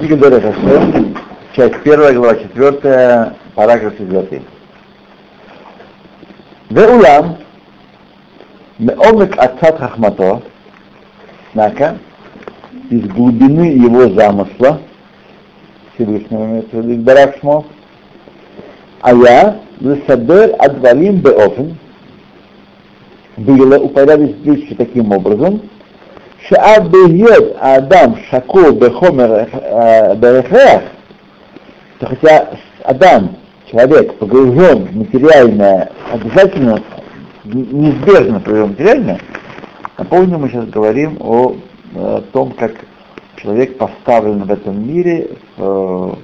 [0.00, 1.14] Книга Хашем,
[1.54, 4.42] часть 1, глава 4, параграф 4.
[6.70, 7.36] Веулам,
[8.78, 10.40] Меомек Ацат Хахмато,
[11.50, 11.98] однако,
[12.88, 14.80] из глубины его замысла,
[15.94, 17.66] Всевышнего имеется в виду, Барашмо,
[19.02, 21.76] а я, Лесадер Адвалим Беофен,
[23.36, 25.60] было упорядочить вещи таким образом,
[26.47, 29.43] שעד בהיות האדם שקוע בחומר
[30.19, 30.81] בהכרח,
[31.99, 32.49] то хотя
[32.83, 33.37] Адам,
[33.71, 36.79] человек, погружен в материальное, обязательно,
[37.45, 39.19] неизбежно погружен в материальное,
[39.97, 41.55] напомню, мы сейчас говорим о,
[41.95, 42.73] о том, как
[43.37, 46.17] человек поставлен в этом мире в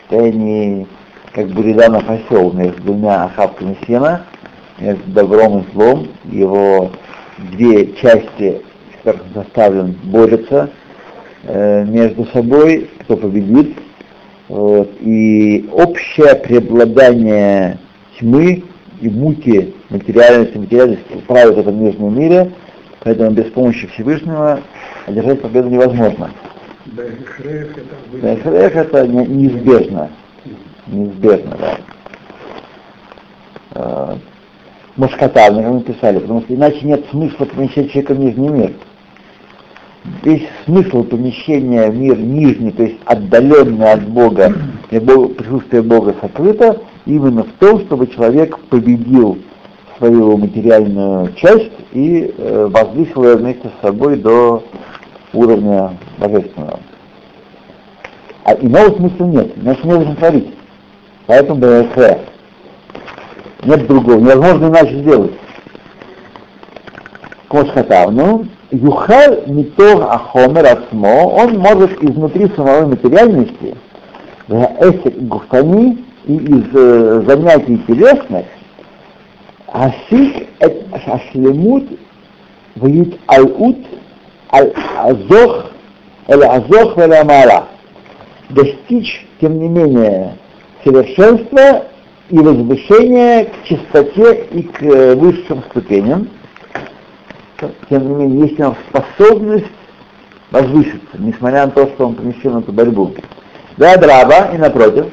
[0.00, 0.86] состоянии
[1.32, 4.22] как Буриданов осел между двумя охапками сена,
[4.78, 6.90] между добром и злом, его
[7.50, 8.62] две части
[9.33, 10.69] заставлен борются
[11.43, 13.77] э, между собой, кто победит.
[14.47, 17.77] Вот, и общее преобладание
[18.19, 18.63] тьмы
[18.99, 22.51] и муки материальности, материальности правит в этом мирном мире,
[22.99, 24.59] поэтому без помощи Всевышнего
[25.07, 26.31] одержать победу невозможно.
[26.85, 27.77] Бехрех
[28.75, 30.09] это не, неизбежно.
[30.87, 31.57] Неизбежно,
[33.73, 34.17] да.
[34.97, 38.71] Москатавны, как мы писали, потому что иначе нет смысла помещать человека в нижний мир
[40.23, 44.53] весь смысл помещения в мир нижний, то есть отдаленный от Бога,
[44.89, 49.37] где Бог, присутствие Бога сокрыто, именно в том, чтобы человек победил
[49.97, 54.63] свою материальную часть и э, возвысил ее вместе с собой до
[55.33, 56.79] уровня божественного.
[58.43, 60.53] А иного смысла нет, иначе нужно творить.
[61.27, 62.19] Поэтому БСР.
[63.63, 65.33] Нет другого, невозможно иначе сделать.
[67.47, 73.75] Кошхатавну, Юхал Митор Ахомер Ацмо, он может изнутри самой материальности,
[74.47, 76.71] эсик гуфани и из
[77.27, 78.45] занятий телесных,
[79.67, 80.47] асик
[81.05, 81.83] ашлемут
[82.75, 83.77] вит алут
[84.49, 85.71] азох
[86.29, 87.65] или азох или амара.
[88.49, 90.37] Достичь, тем не менее,
[90.85, 91.87] совершенства
[92.29, 94.81] и возвышения к чистоте и к
[95.15, 96.29] высшим ступеням,
[97.89, 99.65] тем не менее, есть у него способность
[100.51, 103.13] возвыситься, несмотря на то, что он помещен в эту борьбу.
[103.77, 105.07] Да, драба, и напротив.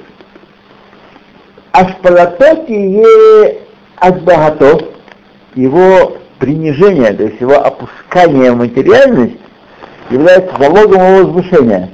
[1.73, 3.59] Ашпалатоки е
[3.97, 4.83] адбагатов,
[5.55, 9.37] его принижение, то есть его опускание в материальность,
[10.11, 11.91] является залогом его возвышения.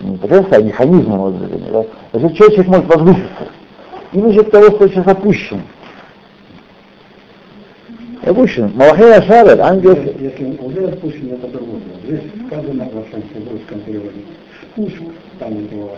[0.00, 1.70] Не потенция, а механизмом возвышения.
[1.72, 2.18] Да?
[2.18, 3.48] Есть человек может возвыситься.
[4.12, 5.62] Именно от того, что сейчас опущен.
[8.24, 8.70] Опущен.
[8.74, 9.96] Малахей Ашарет, ангел...
[10.20, 11.80] Если он уже опущен, это другое.
[12.04, 14.22] Здесь сказано во французском переводе.
[14.72, 15.02] Спуск
[15.38, 15.96] там его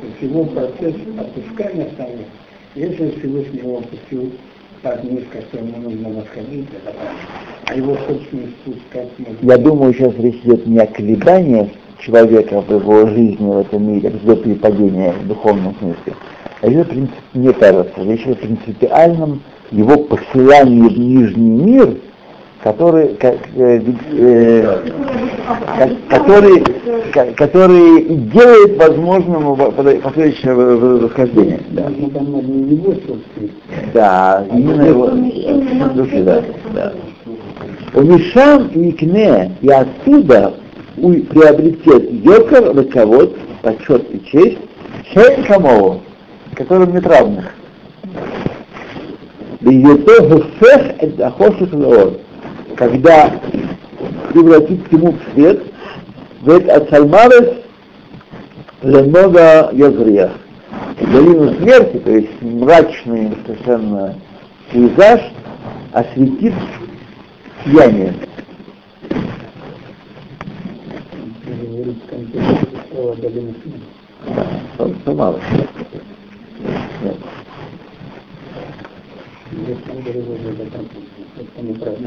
[0.00, 2.08] То есть его процесс опускания там,
[2.74, 4.32] если Всевышний его опустил
[4.82, 7.08] так низко, что ему нужно восходить, это так.
[7.66, 9.36] А его собственный спуск как можно...
[9.42, 11.68] Я думаю, сейчас речь идет не о колебаниях
[12.00, 16.14] человека в его жизни в этом мире, в при падении в духовном смысле,
[16.60, 21.96] а это, в принципе, мне кажется, речь идет о принципиальном его посылание в нижний мир,
[22.62, 23.80] который, э,
[24.12, 24.80] э,
[26.08, 26.64] который,
[27.34, 31.60] который делает возможным последующее восхождение.
[31.70, 31.90] Да,
[33.94, 35.08] да именно его
[35.94, 36.42] души, да.
[36.74, 36.92] да.
[37.94, 40.54] Умешам Никне, и оттуда
[40.96, 44.58] приобретет Йокар, Лаковод, почет и честь,
[45.12, 46.02] Шейн Камову,
[46.54, 47.54] которым нет равных.
[52.76, 53.40] Когда
[54.32, 55.62] превратит тьму в свет,
[56.42, 57.64] вет ацальмарес
[58.82, 60.30] ленога язриях.
[61.00, 64.14] Долину смерти, то есть мрачный совершенно
[64.70, 65.20] пейзаж,
[65.92, 66.54] осветит
[67.64, 68.14] сияние.
[74.26, 75.40] Да, мало.
[77.02, 77.16] Нет.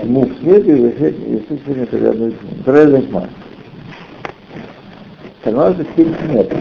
[0.03, 2.13] Мук свет и естественно, когда
[2.63, 3.29] правильно тьма.
[5.43, 6.53] Согласно стиль нет.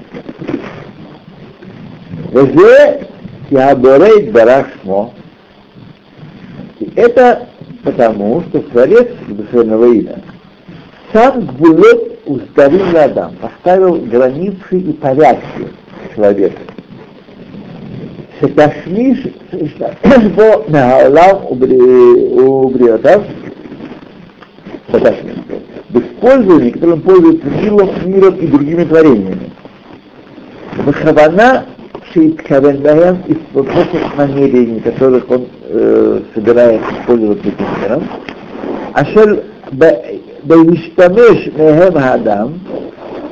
[2.33, 3.07] Везе
[3.51, 5.13] Яборейт Барашмо.
[6.79, 7.49] И это
[7.83, 10.23] потому, что Творец Душевного имя
[11.13, 15.69] сам Гулет уставил Адам, поставил границы и порядки
[16.15, 16.61] человека.
[18.40, 19.28] שתשמיש
[20.36, 23.22] בו מהעולם ובריאותיו,
[24.92, 25.56] שתשמיש בו.
[25.96, 29.52] в использовании, которым пользуется миром, миром и другими творениями.
[30.78, 31.66] Вахавана
[32.14, 38.04] Шейткавендаем из вопросов намерений, которых он э, собирается использовать этим миром.
[38.94, 39.44] Ашер
[40.44, 42.60] Бейштамеш Мехем Адам,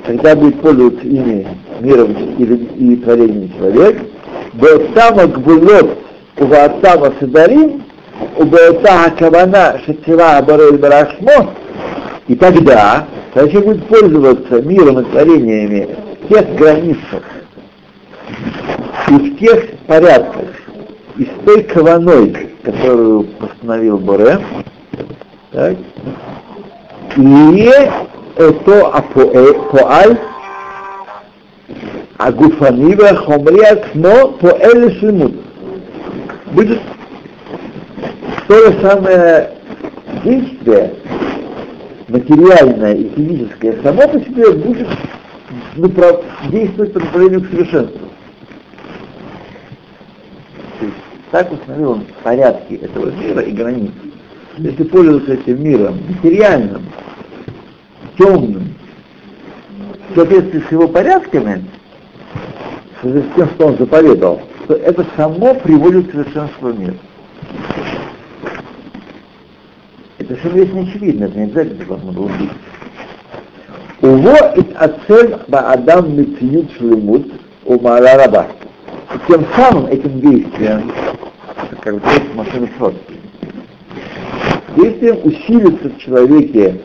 [0.06, 1.48] когда будет пользоваться ими
[1.82, 4.02] миром и, и творением человек,
[4.59, 5.99] Беотама Гбулот
[6.37, 7.85] Уваатама Садарим,
[8.37, 11.55] Убеота Хакавана Шатира Барель Барашмо,
[12.27, 17.23] и тогда человек будет пользоваться миром и творениями в тех границах
[19.09, 20.49] и в тех порядках,
[21.17, 24.41] и с той каваной, которую постановил Боре,
[25.53, 25.77] так,
[27.17, 27.71] и
[28.37, 28.87] это
[32.19, 35.37] а гуфанива хомриат но по элисимут.
[36.51, 36.81] Будет
[38.49, 39.51] то же самое
[40.25, 40.95] действие,
[42.09, 44.89] материальное и физическое, само по себе будет
[46.51, 48.09] действовать по направлению к совершенству.
[50.81, 50.97] То есть,
[51.31, 53.93] так установил он порядки этого мира и границ.
[54.57, 56.87] Если пользоваться этим миром материальным,
[58.17, 58.75] темным,
[60.11, 61.65] в соответствии с его порядками,
[63.03, 66.95] с тем, что он заповедовал, то это само приводит к совершенству мира.
[70.19, 72.51] Это совершенно вещь не очевидно, это не обязательно должно было быть.
[74.01, 77.33] Уво ит ацель баадам митиют шлемут
[77.65, 78.47] у раба.
[79.15, 80.93] И тем самым этим действием,
[81.81, 82.01] как бы
[82.35, 82.95] машины срок,
[84.77, 86.81] действием усилится в человеке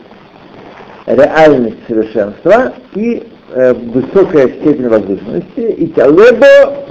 [1.06, 3.22] реальность совершенства и
[3.54, 6.84] высокая степень возвышенности, и талебо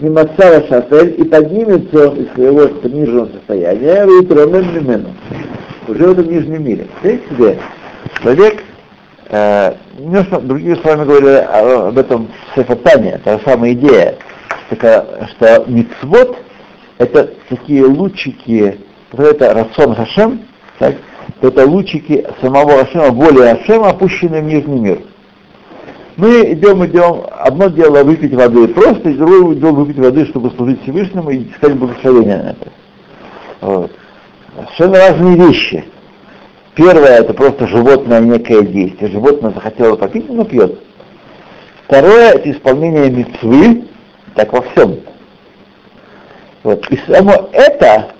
[0.00, 5.14] мимацара шафель, и поднимется он из своего пониженного состояния, в мимену,
[5.88, 6.86] уже в этом нижнем мире.
[7.00, 7.58] Представляете себе,
[8.22, 8.64] человек,
[9.30, 11.36] э, немножко другими словами говорили
[11.88, 14.16] об этом Сефатане, та самая идея,
[14.68, 16.36] такая, что мицвод
[16.98, 18.78] это такие лучики,
[19.16, 20.42] это рацион Хашем,
[20.78, 20.96] так,
[21.40, 24.98] это лучики самого Ашема, воли Ашема, опущенные в нижний мир.
[26.16, 30.82] Мы идем, идем, одно дело выпить воды просто, и другое дело выпить воды, чтобы служить
[30.82, 32.72] Всевышнему и искать благословение на это.
[33.60, 33.92] Вот.
[34.54, 35.84] Совершенно разные вещи.
[36.74, 39.10] Первое это просто животное некое действие.
[39.10, 40.80] Животное захотело попить, оно пьет.
[41.86, 43.84] Второе это исполнение мецвы,
[44.34, 45.00] так во всем.
[46.62, 46.86] Вот.
[46.90, 48.12] И само это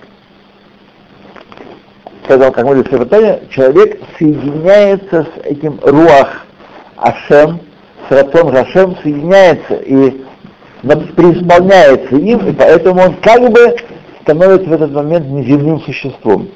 [2.25, 6.45] сказал, как мы говорили человек соединяется с этим руах
[6.97, 7.59] Ашем,
[8.11, 10.21] с Ратон Ашем соединяется и
[11.15, 13.75] преисполняется им, и поэтому он как бы
[14.23, 16.49] становится в этот момент неземным существом.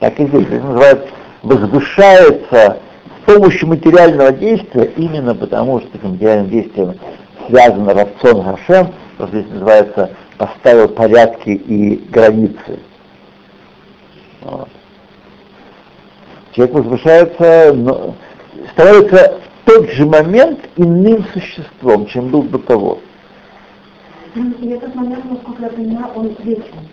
[0.00, 0.46] Так и здесь.
[0.46, 1.08] Это называется
[1.42, 2.78] возвышается
[3.20, 6.94] с помощью материального действия, именно потому что с материальным действием
[7.48, 12.78] связан Ратсон Хашем, что здесь называется поставил порядки и границы.
[14.40, 14.68] Вот
[16.52, 18.14] человек возвышается, но
[18.72, 19.40] становится
[19.74, 23.00] тот же момент иным существом, чем был до того.
[24.36, 26.88] И этот момент, насколько я понимаю, он вечный.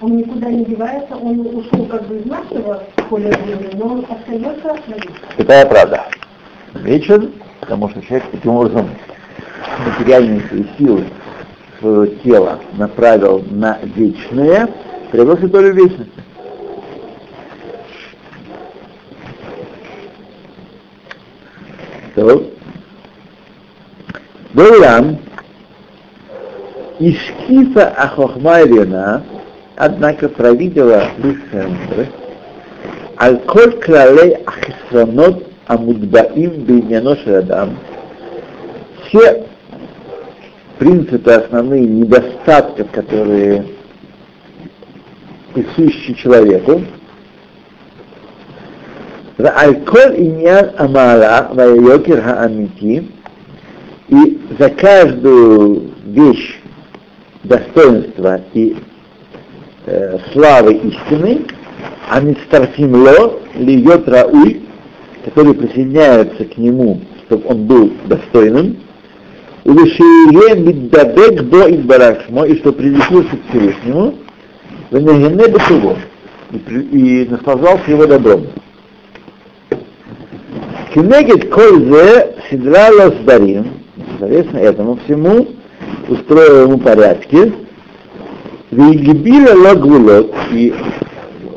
[0.00, 4.76] Он никуда не девается, он ушел как бы из нашего поля зрения, но он остается
[4.86, 4.96] на
[5.36, 6.06] Это правда.
[6.74, 8.88] Вечен, потому что человек таким образом
[9.86, 11.04] материальные свои силы
[11.78, 14.68] своего тела направил на вечное,
[15.12, 16.12] приобрел долю вечности.
[22.19, 22.43] טוב.
[24.55, 25.03] ואולם,
[27.01, 29.17] השקיפה החוכמה העליונה,
[29.77, 32.11] однако провидела высшая мудрость,
[33.17, 37.67] על כל כללי החסרונות המוטבעים בעניינו של אדם,
[39.07, 39.45] все
[40.77, 43.65] принципы основные недостатков, которые
[45.53, 46.81] присущи человеку,
[49.39, 53.01] ועל כל עניין המעלה והיוקר האמיתי,
[54.07, 56.61] и за каждую вещь
[57.43, 58.75] достоинства и
[59.87, 61.41] э, славы истины,
[62.09, 64.61] а мистарфимло льет рауй,
[65.25, 68.77] который присоединяется к нему, чтобы он был достойным,
[69.65, 74.13] Улишие миддабек до Идбарашмо, и что привлеклся к Всевышнему,
[76.51, 78.45] и наслаждался его добром.
[80.94, 83.74] Кенегет кользе сидра лосдарим,
[84.18, 85.46] соответственно этому всему
[86.08, 87.52] устроил ему порядки,
[88.72, 90.74] Вигибиля лагулот и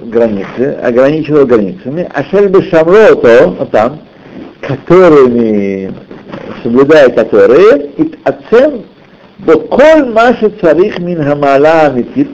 [0.05, 3.99] границы, ограничивал границами, а шельбы шамро то, вот там,
[4.61, 5.91] которыми,
[6.61, 8.83] соблюдая которые, и оцен
[9.39, 12.29] до коль маши царих мин хамала амитит,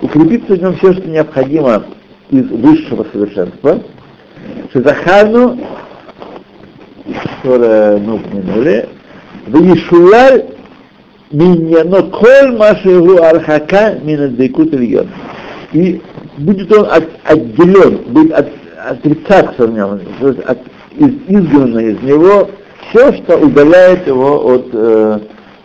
[0.00, 1.84] укрепиться в нем все, что необходимо
[2.30, 3.82] из высшего совершенства,
[4.70, 5.58] что захарну,
[7.14, 8.88] которое мы упомянули,
[9.46, 10.44] в Ешулаль
[11.30, 15.08] миньяно коль маши его архака минадзайкут ильон.
[15.72, 16.00] И
[16.38, 18.48] будет он от, отделен, будет от,
[18.86, 20.00] отрицаться в нем,
[20.46, 20.58] от,
[20.96, 22.48] из, изгнано из него
[22.88, 25.18] все, что удаляет его от э,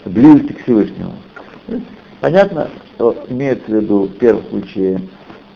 [0.05, 1.13] близости к Всевышнему.
[2.19, 5.01] Понятно, что имеется в виду в первом случае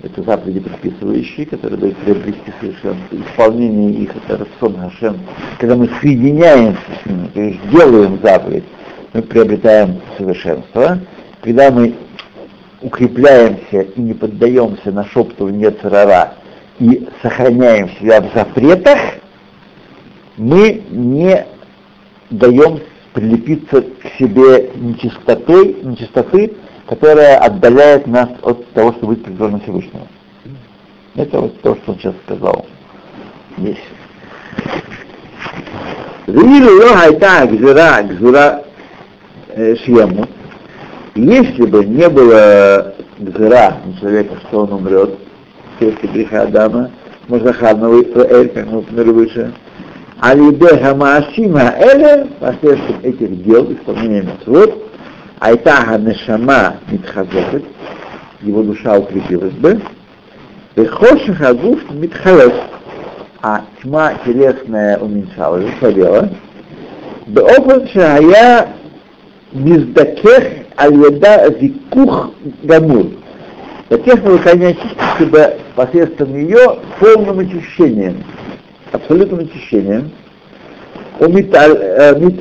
[0.08, 3.16] это заповеди предписывающие, которые дают приобрести совершенство.
[3.16, 5.20] Исполнение их это Рацион Хашем.
[5.60, 8.64] Когда мы соединяемся с ними, то есть делаем заповедь,
[9.14, 11.00] мы приобретаем совершенство.
[11.42, 11.96] Когда мы
[12.82, 16.36] укрепляемся и не поддаемся на шептывание царара
[16.80, 19.00] и сохраняем себя в запретах,
[20.38, 21.46] мы не
[22.30, 22.80] даем
[23.14, 26.54] прилепиться к себе нечистотой, нечистоты,
[26.88, 30.08] которая отдаляет нас от того, что быть призванным Всевышнего.
[31.16, 32.66] Это вот то, что он сейчас сказал
[33.58, 33.78] здесь.
[36.28, 38.64] Вилу ло хайта гзира гзира
[39.84, 40.26] шьему.
[41.16, 45.18] Если бы не было гзира на человека, что он умрет,
[45.80, 46.92] после греха Адама,
[47.28, 49.54] Мазахарного Исраэль, как мы упомянули выше,
[50.20, 54.87] Алиде Хамаашима Эле, посредством этих дел, исполнения митцвот,
[55.40, 57.64] Айтаха Нешама Митхазефет,
[58.42, 59.80] его душа укрепилась бы,
[60.76, 62.54] Бехоших Агуф Митхалес,
[63.44, 66.30] а тьма телесная уменьшалась, слабела,
[67.28, 68.70] Беопен Шая
[69.52, 72.32] Миздакех Аль-Яда Зикух
[72.64, 73.08] Гамур,
[73.90, 74.76] до тех пор, пока не
[75.26, 78.24] бы посредством ее полным очищением,
[78.92, 80.12] абсолютным очищением.
[81.20, 82.34] У Миталим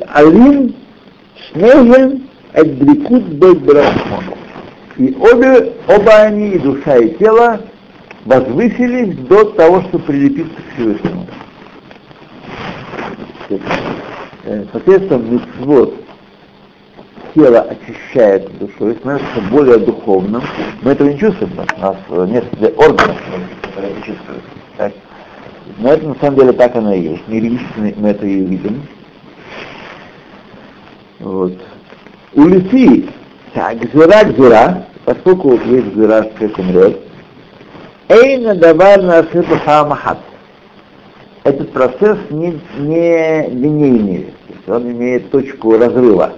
[1.51, 2.26] Шнеген
[2.57, 4.23] Эдбрикут Бейбрахмон.
[4.97, 7.61] И обе, оба они, и душа, и тело,
[8.25, 11.27] возвысились до того, что прилепиться к Всевышнему.
[14.71, 15.93] Соответственно, митцвот
[17.35, 20.41] тело очищает душу и становится более духовным.
[20.81, 21.97] Мы этого не чувствуем, у нас
[22.27, 22.43] нет
[22.75, 23.17] органов,
[23.61, 24.43] которые это чувствуют.
[25.77, 27.27] Но это на самом деле так оно и есть.
[27.27, 28.81] Нереалистично мы это и видим.
[31.19, 31.53] Вот.
[32.33, 33.09] У Лифи,
[33.53, 36.99] гзира гзира, поскольку есть гзира, как умрет,
[38.09, 39.23] Эйна давар на
[39.85, 40.19] махат.
[41.43, 44.33] Этот процесс не, не линейный,
[44.67, 46.33] он имеет точку разрыва.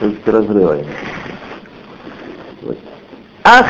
[0.00, 0.78] Точку разрыва.
[2.62, 2.78] Вот.
[3.44, 3.66] Ах,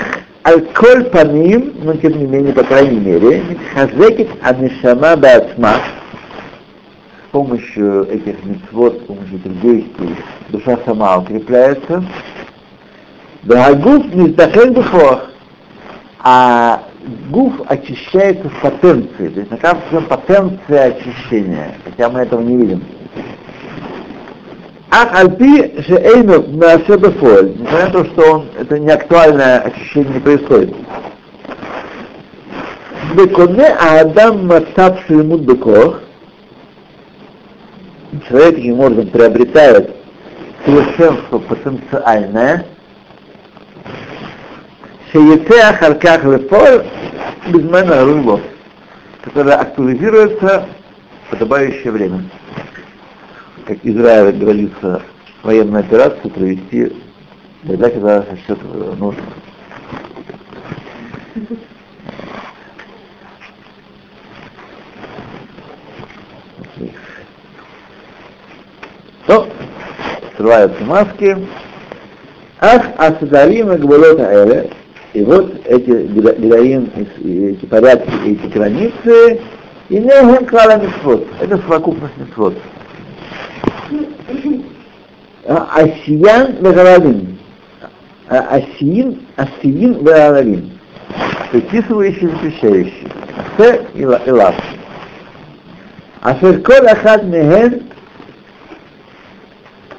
[0.46, 3.42] Аль-Коль Паним, но тем не менее, по крайней мере,
[3.74, 5.74] Хазекит Анишама Баатма,
[7.36, 10.16] помощью этих митцвот, с помощью этих действий,
[10.48, 12.02] душа сама укрепляется.
[13.42, 15.26] Дагуф Миздахен Бухох,
[16.20, 16.84] а
[17.28, 22.82] гуф очищается в потенции, то есть накапливается потенция очищения, хотя мы этого не видим.
[24.90, 30.20] Ах альпи шеэйну наасе бефоль, несмотря на то, что он, это не актуальное ощущение не
[30.20, 30.74] происходит.
[33.14, 36.00] Беконе Адам Матап Шельмут Бекох,
[38.28, 39.94] человек таким образом приобретает
[40.64, 42.66] совершенство потенциальное,
[45.12, 46.84] Шеете Ахарках Лефоль
[47.48, 48.40] Безмена Руло,
[49.22, 50.68] которое актуализируется
[51.26, 52.24] в подобающее время
[53.66, 55.02] как Израиль говорится,
[55.42, 56.92] военную операцию провести
[57.66, 59.22] тогда, когда сочтет нужно.
[69.26, 69.48] То,
[70.46, 71.36] срываются маски.
[72.60, 74.70] Ах, асадарим и гболота эре.
[75.12, 79.40] И вот эти героин, эти порядки, эти границы,
[79.88, 81.26] и не клала митцвот.
[81.40, 82.54] Это совокупность митцвот.
[85.46, 87.38] Асиян вегалалим.
[88.28, 90.70] Асиин, асиин вегалалим.
[91.50, 93.08] Приписывающий, запрещающий.
[93.58, 94.54] Ase и лав.
[96.22, 97.82] Ашер кол ахад мехен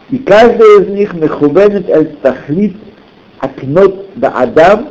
[0.10, 2.76] и каждый из них мехубенет эль тахлит
[3.40, 4.90] акнот да адам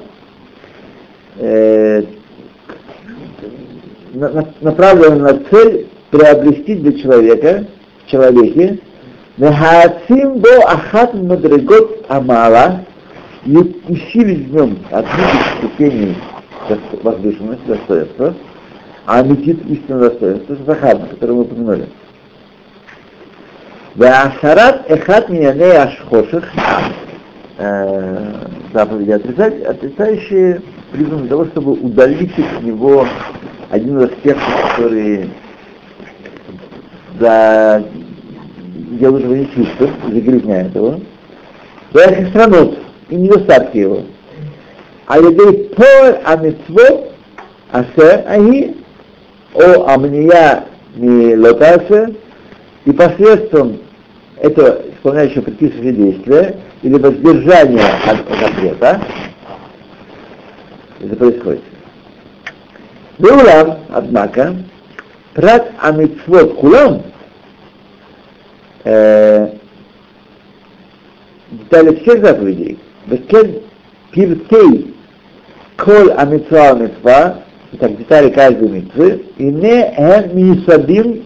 [4.61, 7.67] направлен на цель приобрести для человека,
[8.05, 8.81] в человеке,
[9.37, 12.87] Вехаацим до ахат мадригот амала
[13.45, 16.17] и усилить в нем одну из ступеней
[17.03, 18.35] возвышенность, достоинство,
[19.05, 21.87] а аметит истинное достоинство, это захадна, который мы упомянули.
[23.97, 26.45] Ваашарат эхат миняней ашхоших,
[28.75, 30.61] заповеди отрицать, отрицающие
[30.93, 33.07] призваны того, чтобы удалить от него
[33.71, 35.31] один из аспектов, который
[37.19, 37.85] за
[38.75, 41.01] делают его нечистым, загрязняет его.
[41.95, 44.03] Ваахисранут и недостатки его.
[45.07, 47.13] А людей пор амитвот
[47.73, 48.77] асе аги
[49.55, 50.65] о амния
[50.97, 52.15] ми лотасе
[52.85, 53.79] и посредством
[54.41, 59.01] этого исполняющего предписывающего действия или воздержания от запрета,
[61.01, 61.63] это происходит.
[63.19, 64.57] Беулам, однако,
[65.35, 67.03] прат амитвот кулам,
[71.51, 73.63] детали всех заповедей, векен
[74.11, 74.95] пиртей
[75.77, 77.43] коль амитва митва,
[77.79, 79.93] так детали каждой митвы, и не
[80.33, 81.25] мисадим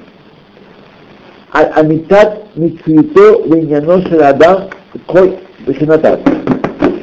[1.52, 4.71] амитат митвито веньяно адам
[5.07, 6.21] коль бахинатат.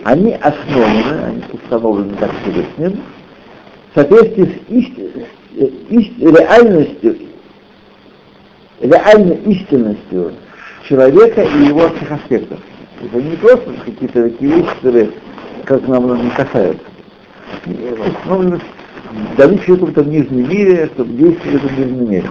[0.04, 3.01] Они основаны, они установлены так Всевышним,
[3.92, 4.92] в соответствии с ист,
[5.89, 7.18] ист, реальностью,
[8.80, 10.32] реальной истинностью
[10.88, 12.60] человека и его всех аспектов.
[13.04, 15.10] Это не просто какие-то такие вещи, которые
[15.66, 16.86] как нам не касаются.
[17.66, 18.62] Установлены
[19.36, 22.30] даны человеку в этом нижнем мире, чтобы действовать в этом нижнем мире.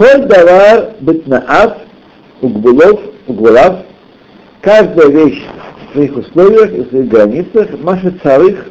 [0.00, 1.76] Коль давар бетнаав,
[2.40, 3.80] угбулов, угбулав,
[4.62, 5.44] каждая вещь
[5.90, 8.68] в своих условиях и в своих границах, маша царых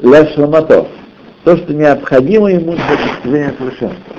[0.00, 0.86] ля шламатов,
[1.44, 4.14] то, что необходимо ему для достижения совершенства.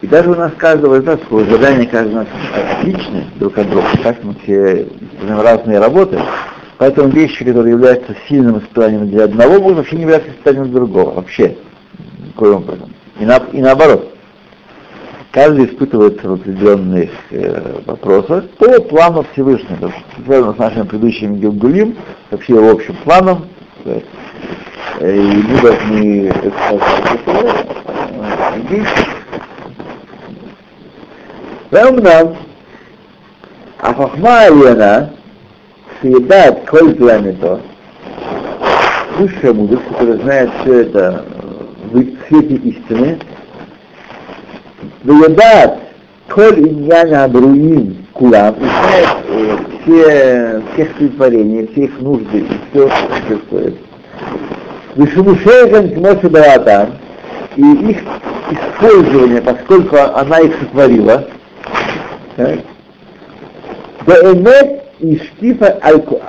[0.00, 3.88] И даже у нас каждого из нас, задания каждого из нас отличны друг от друга,
[4.02, 4.88] так мы все
[5.20, 6.18] делаем разные работы,
[6.78, 11.12] поэтому вещи, которые являются сильным испытанием для одного, могут вообще не являться испытанием для другого,
[11.12, 11.58] вообще,
[12.26, 12.94] никоим образом.
[13.18, 14.14] И, на, и наоборот
[15.32, 19.92] каждый испытывается в определенных э, вопросах по плану Всевышнего.
[20.24, 21.96] Связано с нашим предыдущим Гилгулим,
[22.30, 23.46] вообще его общим планом.
[23.84, 24.00] Э,
[25.00, 26.52] и мы должны это
[33.78, 35.10] а хохма Алена
[36.00, 37.60] съедает коль пламето,
[39.16, 43.18] высшая мудрость, которая знает все это э, в свете истины,
[45.04, 45.72] выедает
[46.28, 53.16] коль иньяна абруим кулам, и знает все, всех творения, все их нужды, и все, что
[53.16, 53.76] существует.
[54.96, 56.90] Вишумушейхан кмоси балатан,
[57.56, 57.98] и их
[58.50, 61.26] использование, поскольку она их сотворила,
[64.06, 65.78] Беэмет и штифа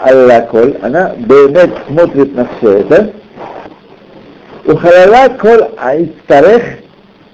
[0.03, 3.13] аллаколь, она беэмет смотрит на все это.
[4.65, 6.63] Ухалала коль аистарех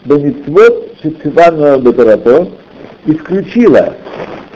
[0.06, 2.48] бемитвот шицивану бетарато,
[3.06, 3.94] исключила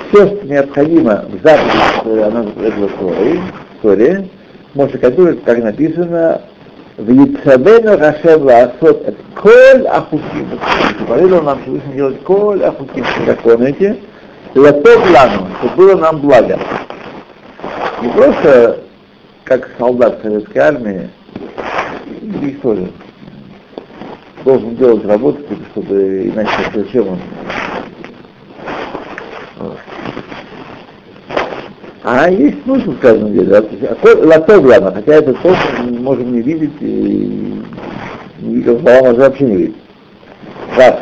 [0.10, 4.28] все, что необходимо в заповеди, она в Торе,
[4.74, 6.42] Моше Кадур, как написано,
[6.98, 10.60] в Яцабену Рашем Лаасот это коль ахуким.
[11.08, 13.98] Поведал нам Всевышний делать коль ахуким, законы
[14.54, 16.60] Латов лану, чтобы было нам благо.
[18.02, 18.82] Не просто
[19.46, 21.10] как солдат советской армии,
[22.22, 22.90] и тоже
[24.44, 25.40] должен делать работу,
[25.72, 27.20] чтобы иначе зачем он.
[32.04, 33.64] А есть смысл в каждом деле.
[34.24, 37.64] Латов лану, хотя это то, что мы можем не видеть и
[38.40, 39.76] не видел, можно вообще не видеть.
[40.76, 40.96] Раз.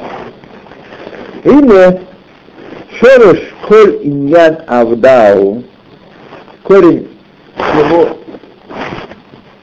[1.46, 2.02] Или
[3.00, 5.64] Шорош коль иньян авдау,
[6.64, 7.08] корень
[7.56, 8.18] всего,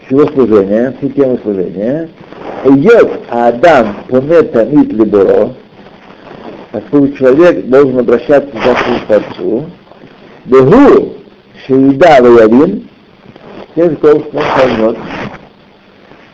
[0.06, 2.08] всего служения, всей темы служения,
[2.64, 5.54] Йод Адам помета мит либоро,
[6.72, 9.70] поскольку человек должен обращаться за свою Творцу,
[10.46, 11.14] Бегу
[11.66, 12.88] Шеида Ваявин,
[13.74, 14.96] тем, кто поймет,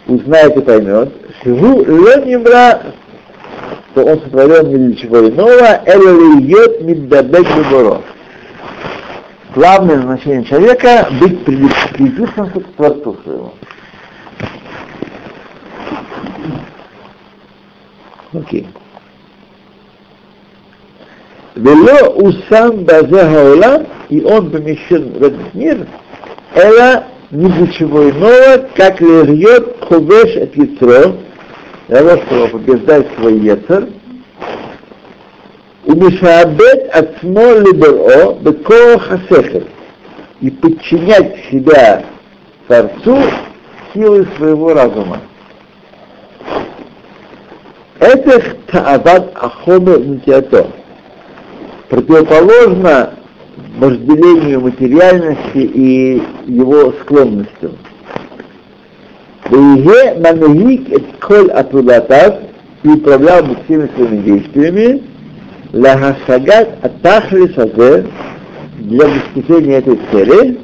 [0.07, 2.81] узнает и поймет, Шигу Ленимра
[3.93, 8.01] что он сотворен не для чего иного, эллиет миддабек беборо.
[9.55, 13.53] Главное значение человека— быть приписан к Творцу своему.
[18.33, 18.67] Окей.
[21.55, 25.87] Вело усам базе хаола, и он помещен в этот мир,
[26.55, 31.17] это не для чего иного, как льет ховеш от яцро,
[31.89, 33.89] для того, чтобы побеждать свой яцер,
[35.85, 39.65] и мишаабет отсмо либеро бекоах хасехер,
[40.41, 42.05] и подчинять себя
[42.67, 43.19] Творцу
[43.93, 45.21] силой своего разума.
[48.03, 50.67] Это таават ахоме нутиато.
[51.89, 53.15] Противоположно
[53.79, 57.79] вожделению материальности и его склонностям.
[59.49, 62.41] Веге манагик эт коль атулатав
[62.83, 65.03] и управлял бы всеми своими действиями
[65.73, 68.09] ляхасагат атахрис азе
[68.79, 70.59] для достижения этой цели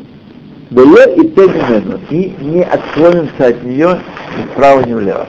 [0.70, 4.00] было и тегмену, и не отклонится от нее
[4.36, 5.28] ни вправо, ни влево.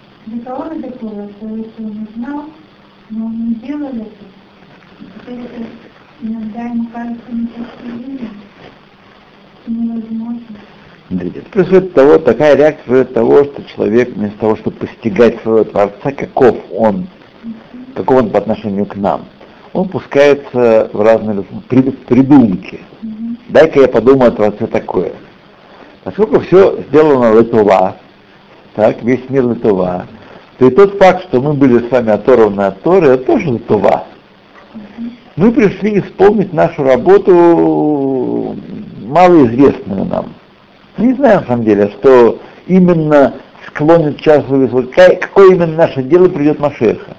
[0.27, 2.45] дикового такого, то есть он не знал,
[3.09, 4.09] но он не делал это.
[4.99, 5.65] Теперь это
[6.21, 8.29] иногда ему кажется непростительным,
[9.67, 10.41] невозможно.
[11.07, 15.63] Смотрите, это происходит того, такая реакция происходит того, что человек вместо того, чтобы постигать своего
[15.65, 17.07] Творца, каков он,
[17.95, 19.25] каков он по отношению к нам,
[19.73, 22.81] он пускается в разные придумки.
[23.49, 25.13] Дай-ка я подумаю о Творце такое.
[26.03, 27.97] Поскольку все сделано летува,
[28.75, 30.07] так, весь мир летува,
[30.57, 34.05] то и тот факт, что мы были с вами оторваны от Торы, это тоже летува.
[35.35, 38.55] Мы пришли исполнить нашу работу
[39.05, 40.33] малоизвестную нам.
[40.97, 43.33] Не знаю, на самом деле, что именно
[43.67, 44.43] склонит час
[44.95, 47.15] какое именно наше дело придет Машеха.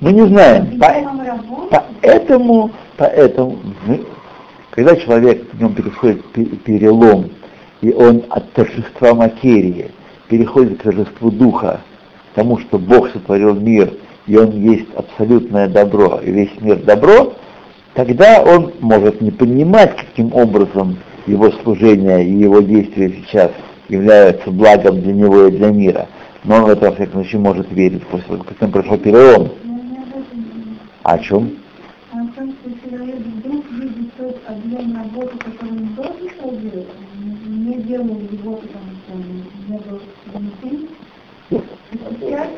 [0.00, 0.78] Мы не знаем.
[0.78, 4.04] По, поэтому, поэтому мы,
[4.70, 6.24] когда человек, в нем происходит
[6.64, 7.30] перелом,
[7.80, 9.90] и он от торжества материи
[10.28, 11.80] переходит к торжеству духа,
[12.34, 13.92] тому, что Бог сотворил мир,
[14.26, 17.34] и он есть абсолютное добро, и весь мир добро,
[17.94, 23.50] тогда он может не понимать, каким образом его служение и его действия сейчас
[23.88, 26.08] являются благом для него и для мира.
[26.44, 29.48] Но он в это, во всяком случае, может верить после того, как он прошел перелом.
[31.02, 31.52] О чем?
[32.12, 35.67] О том, что человек вдруг видит тот объем работы, который
[37.88, 39.16] не делал его, потому что
[39.68, 40.00] не был
[40.32, 40.88] занятым.
[41.50, 41.60] И
[42.20, 42.48] сейчас,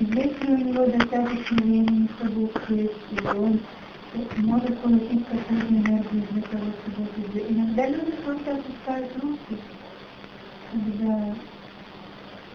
[0.00, 3.60] если у него достаточно времени, чтобы успеть, и он
[4.38, 7.52] может получить какую-то энергию для того, чтобы это.
[7.52, 9.62] Иногда люди просто опускают руки,
[10.72, 11.34] когда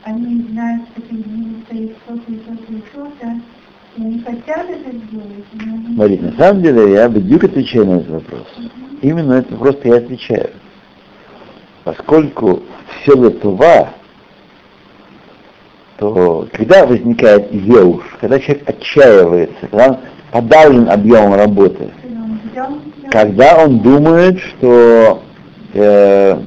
[0.03, 3.41] они знают, что перед ними стоит что-то и что-то и что-то,
[3.97, 5.93] и они хотят это сделать.
[5.95, 8.47] Смотрите, на самом деле я бедюк отвечаю на этот вопрос.
[9.01, 10.49] Именно это просто я отвечаю.
[11.83, 12.63] Поскольку
[13.01, 13.89] все латува,
[15.97, 19.97] то когда возникает еуш, когда человек отчаивается, когда он
[20.31, 21.91] подавлен объемом работы,
[23.11, 25.21] когда он думает, что
[25.73, 26.39] э,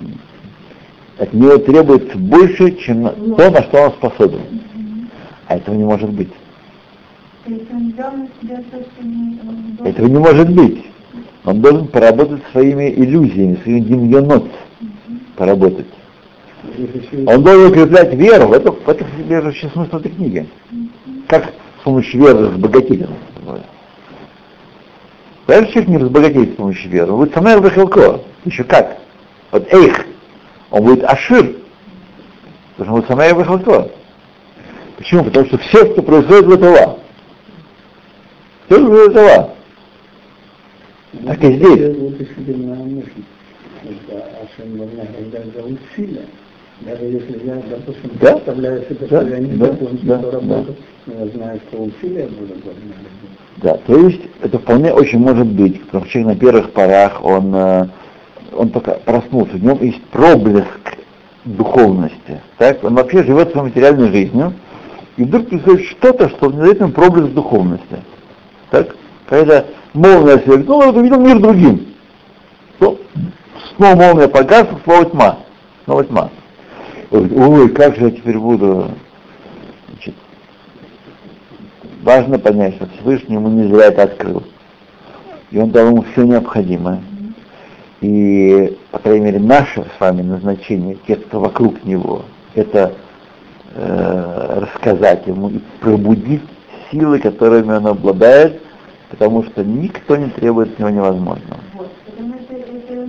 [1.19, 4.41] от него требуется больше, чем то, на что он способен.
[5.49, 6.33] А этого не может быть.
[9.85, 10.85] Этого не может быть.
[11.45, 14.51] Он должен поработать своими иллюзиями, своими демьонот
[15.37, 15.87] поработать.
[17.27, 18.53] Он должен укреплять веру.
[18.53, 19.07] Это, это
[19.43, 20.49] вообще смысл этой книги.
[21.29, 23.07] Как с помощью веры разбогатеть.
[25.47, 27.13] Понимаешь, человек не разбогатеет с помощью веры.
[27.13, 28.21] Он будет самая выхилко.
[28.45, 28.99] Еще как?
[29.53, 30.05] Вот эйх.
[30.71, 31.57] Он будет ашир.
[32.77, 33.91] Потому что он самая выхилко.
[34.97, 35.25] Почему?
[35.25, 36.99] Потому что все, что происходит в этого,
[38.67, 39.55] все, что происходит в этого,
[41.27, 41.97] так и здесь.
[46.81, 48.33] Даже если я, допустим, да?
[48.33, 49.21] представляю себе, да?
[49.21, 49.67] что я не да?
[49.67, 50.19] закончу да?
[50.19, 52.59] эту работу, но я знаю, что усилия будут
[53.57, 57.55] Да, то есть это вполне очень может быть, потому что человек на первых порах, он,
[57.55, 57.87] э,
[58.53, 60.99] он только проснулся, в нем есть проблеск
[61.47, 62.85] духовности, так?
[62.85, 64.53] он вообще живет своей материальной жизнью,
[65.17, 68.03] и вдруг происходит что-то, что не дает ему проблеск духовности.
[68.71, 68.95] Так?
[69.29, 71.87] Когда молния сверкнула, он увидел мир другим.
[72.79, 72.99] То,
[73.77, 75.39] снова молния погасла, снова тьма.
[75.85, 76.31] Снова тьма.
[77.11, 78.91] Ой, как же я теперь буду
[79.97, 80.15] Значит,
[82.03, 84.43] важно понять, что Всевышний ему не зря это открыл.
[85.51, 87.03] И он дал ему все необходимое.
[88.01, 92.23] И, по крайней мере, наше с вами назначение, тех, кто вокруг него,
[92.55, 92.93] это
[93.75, 96.43] э, рассказать ему и пробудить
[96.91, 98.61] силы, которыми он обладает,
[99.09, 101.61] потому что никто не требует от него невозможного.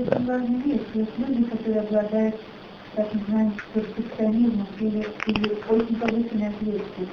[0.07, 2.35] Есть люди, которые обладают,
[2.95, 7.07] так называемым перфекционизмом или, или очень повышенной ответственностью.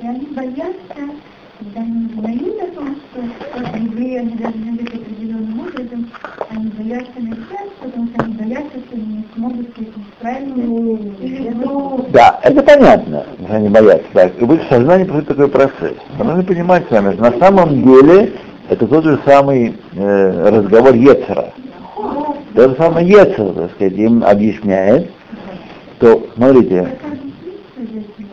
[0.00, 1.14] И они боятся,
[1.58, 3.20] когда они узнают о том, что
[3.78, 6.10] евреи, они должны быть определенным образом,
[6.50, 12.10] они боятся начать, потому что они боятся, что они не смогут с этим справиться.
[12.12, 14.08] Да, это понятно, что они боятся.
[14.12, 15.96] Так, и в их сознании происходит такой процесс.
[16.18, 18.34] Но нужно понимать с вами, что на самом деле
[18.68, 21.52] это тот же самый э, разговор Ецера.
[22.58, 25.12] Тот же самый Ецер, так сказать, им объясняет,
[25.96, 26.98] что, смотрите,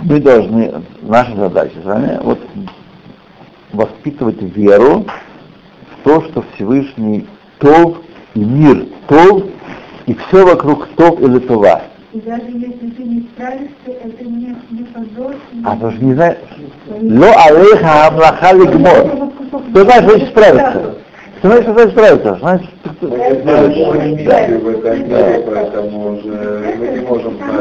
[0.01, 2.39] мы должны, наша задача с вами, вот
[3.71, 7.27] воспитывать веру в то, что Всевышний
[7.59, 7.97] Тов
[8.33, 9.43] и мир Тов,
[10.07, 11.83] и все вокруг Тов или Това.
[12.11, 15.35] И даже если ты не справишься, это не, не позор.
[15.53, 16.37] не- А то же не знаю,
[16.89, 19.29] ло алейха амлаха лигмор.
[19.69, 20.95] Кто знает, что справиться?
[21.45, 22.69] Что значит?
[23.05, 23.57] Значит, Мы
[24.07, 25.43] не мире,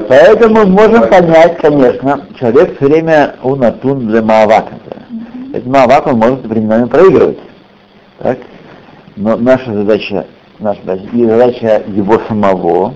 [0.09, 4.73] поэтому мы можем понять, конечно, человек все время унатун для маавака.
[5.53, 7.38] Этот маавак он может временами проигрывать.
[8.20, 8.38] Так?
[9.16, 10.25] Но наша задача,
[10.61, 12.94] наша задача, и задача его самого,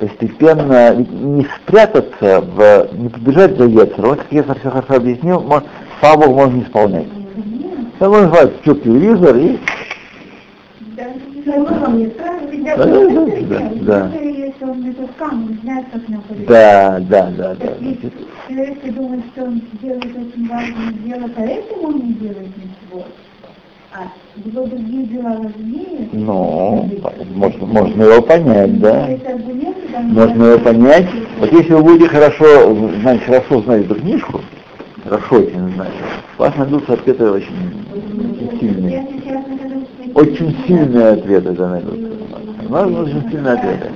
[0.00, 4.06] постепенно не спрятаться, в, не побежать за Ецер.
[4.06, 5.62] Вот как я все хорошо объяснил, мо-
[6.00, 7.21] слава Богу, можно исполнять.
[8.02, 9.58] Это можно звать включил телевизор и
[11.46, 14.10] он Да, просто да, да, да.
[14.60, 14.84] Он он
[16.48, 17.72] да, да, да, да.
[18.48, 23.04] Если думает, что он делает очень важное дело, поэтому он не делает ничего.
[23.92, 24.00] А
[24.34, 26.08] его другие дела важнее.
[26.10, 26.90] Ну,
[27.36, 29.08] можно, можно его понять, да,
[30.00, 31.06] Можно его понять.
[31.38, 34.40] Вот если вы будете хорошо знать, хорошо знать эту книжку,
[35.04, 35.92] хорошо очень знать,
[36.38, 37.54] у вас найдутся ответы очень,
[37.92, 39.06] очень сильные.
[40.14, 42.12] Очень сильные ответы да, найдутся.
[42.68, 43.90] У нас очень сильные ответы.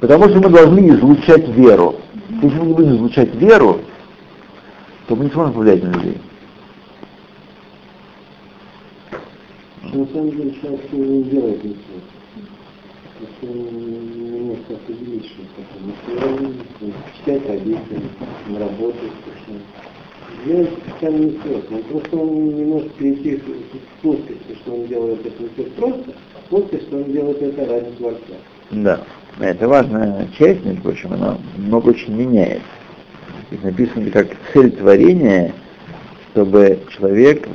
[0.00, 1.96] Потому что мы должны излучать веру.
[2.42, 3.80] Если мы не будем излучать веру,
[5.06, 6.18] то мы не сможем повлиять на людей.
[9.82, 12.19] На самом деле человек не делает ничего.
[13.40, 16.92] Просто он не может определить, что это.
[17.18, 18.02] Читает родителей,
[18.48, 19.62] он работает совсем.
[20.46, 21.76] Делать специально не сложно.
[21.76, 26.14] Он просто он не может перейти с плоскости, что он делает это не так просто,
[26.44, 28.34] в плоскость, что он делает это ради Творца.
[28.70, 29.00] Да.
[29.38, 32.62] Это важная часть, между прочим, она много очень меняет.
[33.50, 35.52] Здесь написано, как цель творения,
[36.32, 37.48] чтобы человек,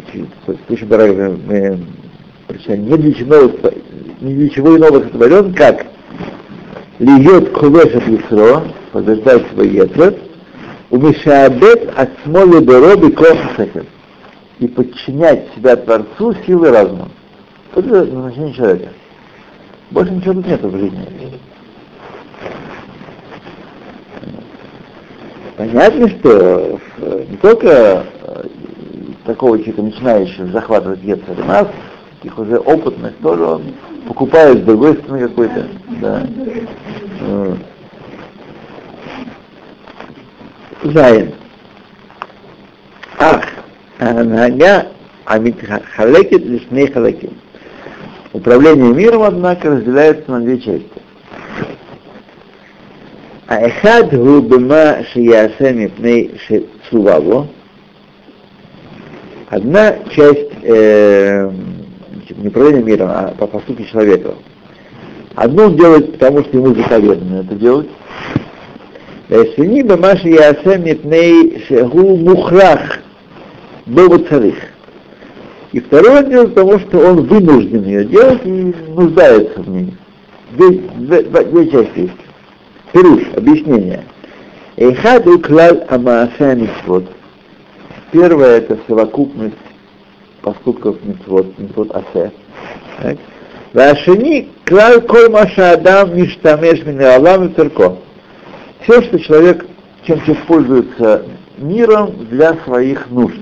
[0.47, 1.79] в случае Барага мы
[2.47, 3.49] прочитали, не для чего,
[4.21, 5.87] не для чего иного сотворен, как
[6.99, 10.15] льет кулеш от лицо, побеждать свой ецер,
[10.89, 13.85] умешаабет от смоли дороби космосехер
[14.59, 17.09] и подчинять себя Творцу силой разума.
[17.73, 18.89] Вот это назначение человека.
[19.91, 21.07] Больше ничего тут нету в жизни.
[25.57, 26.79] Понятно, что
[27.29, 28.43] не только э,
[29.25, 31.67] такого человека, начинающего захватывать Ецер, нас,
[32.25, 33.63] таких уже опытных тоже он
[34.07, 35.67] покупает с другой стороны какой-то.
[36.01, 36.27] Да.
[37.21, 37.55] Э.
[40.83, 41.33] Зайн.
[43.19, 43.43] Ах,
[43.99, 44.87] нога
[45.25, 47.31] амитхалекит не халекит.
[48.33, 50.91] Управление миром, однако, разделяется на две части.
[53.47, 56.39] А эхад губима шиясе мипней
[56.89, 57.47] суваво.
[59.49, 61.51] Одна часть э,
[62.29, 64.35] не правление миром, а по поступке человека.
[65.35, 67.89] Одно он делает, потому что ему заповедано это делать.
[69.27, 72.99] Сини бамаши ясем митней шеху мухрах
[73.85, 74.55] был царих.
[75.71, 79.93] И второе дело, потому что он вынужден ее делать и нуждается в ней.
[80.53, 82.13] Здесь две, две части есть.
[82.93, 84.03] Пируш, объяснение.
[84.77, 87.05] Эйхад и клаль амаасамисвот.
[88.11, 89.55] Первое это совокупность
[90.45, 92.31] поступков митцвот, митцвот асе.
[93.73, 97.97] Вашини клал коль маша адам миштамеш минералам и цирко.
[98.81, 99.65] Все, что человек
[100.05, 101.25] чем-то пользуется
[101.57, 103.39] миром для своих нужд.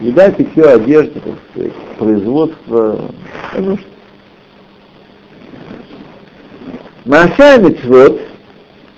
[0.00, 3.00] Еда, питье, одежда, так сказать, производство,
[3.56, 3.86] нужд.
[7.04, 8.20] Маша митцвот,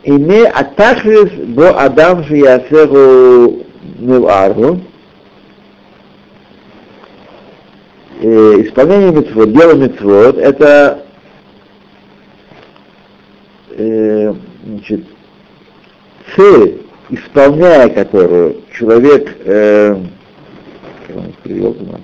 [0.04, 3.64] име атахрис бо адам же ясеру
[3.98, 4.80] неваргу,
[8.20, 11.04] э, исполнение митцвот, дело митцвот, это
[13.70, 15.04] э, значит,
[16.36, 19.96] цель, исполняя которую человек, э,
[21.06, 22.00] как он привел у нас,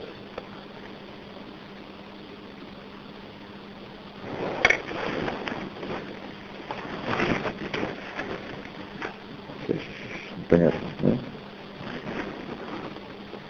[10.48, 11.18] понятно, да?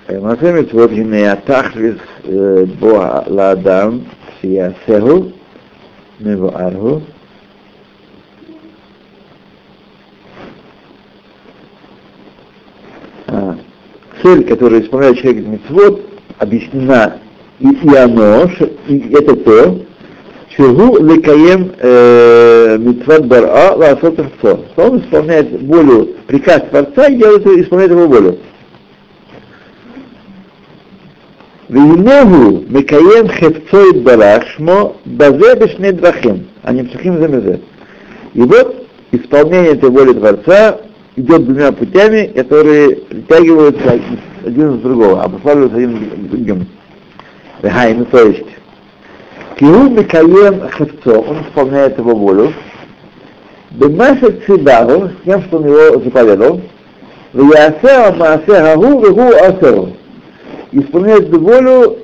[0.09, 1.99] Э, Масэмит вот гинеатахвис
[2.80, 4.00] בו לאדם
[4.42, 5.26] שיעשהו
[6.22, 7.02] מבואר הוא
[14.22, 16.02] цель, которую исполняет человек митцвот,
[16.38, 17.18] объяснена
[17.60, 18.50] и, и оно,
[18.88, 19.80] и это то,
[20.50, 21.72] чего лекаем
[22.84, 28.38] митцвот бара ласот что он исполняет волю, приказ Творца и делает, исполняет его волю.
[31.70, 37.60] והנהו מקיים חפצו יתברך שמו בזה בשני דרכים, они псухим за мезе.
[38.34, 40.78] И вот исполнение этой воли Творца
[41.16, 44.00] идет двумя путями, которые притягиваются
[44.46, 46.68] один с другого, обуславливаются один с другим.
[47.62, 48.46] Вехайну, то есть,
[49.58, 52.54] Киу Микаем Хевцо, он исполняет его волю,
[53.72, 56.62] Бемаша Цидагу, с тем, что он его заповедал,
[57.34, 59.94] Виясе Маасе Гагу Вегу Асеру.
[60.73, 61.99] исполняет эту волю,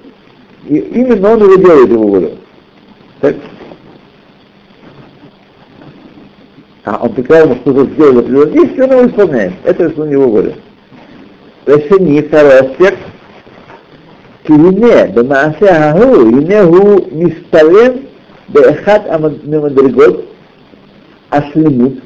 [0.67, 2.31] и именно он его делает, его волю.
[3.21, 3.37] Так?
[6.85, 9.53] А он приказал ему что-то сделать определенное действие, он его исполняет.
[9.65, 10.57] Это исполнение его воли.
[11.67, 12.99] Дальше не второй аспект.
[14.45, 18.09] Кивине, бамаасе аху, инеху мистален
[18.49, 20.25] бэхат амадмимадригот
[21.31, 22.03] аслимут